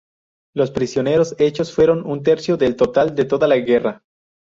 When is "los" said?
0.55-0.71